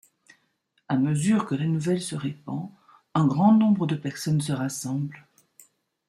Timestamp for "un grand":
3.13-3.53